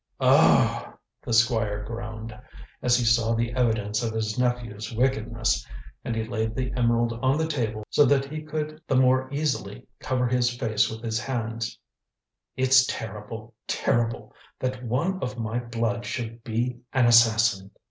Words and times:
"Oh!" 0.19 0.97
the 1.21 1.31
Squire 1.31 1.83
groaned, 1.83 2.35
as 2.81 2.97
he 2.97 3.05
saw 3.05 3.35
the 3.35 3.53
evidence 3.53 4.01
of 4.01 4.13
his 4.13 4.35
nephew's 4.35 4.91
wickedness, 4.91 5.63
and 6.03 6.15
he 6.15 6.23
laid 6.25 6.55
the 6.55 6.73
emerald 6.75 7.13
on 7.21 7.37
the 7.37 7.45
table 7.45 7.83
so 7.91 8.03
that 8.05 8.25
he 8.25 8.41
could 8.41 8.81
the 8.87 8.95
more 8.95 9.31
easily 9.31 9.85
cover 9.99 10.25
his 10.25 10.57
face 10.57 10.89
with 10.89 11.03
his 11.03 11.19
hands 11.19 11.77
"It's 12.57 12.87
terrible 12.87 13.53
terrible. 13.67 14.33
That 14.57 14.83
one 14.83 15.21
of 15.21 15.37
my 15.37 15.59
blood 15.59 16.03
should 16.03 16.43
be 16.43 16.79
an 16.93 17.05
assassin! 17.05 17.69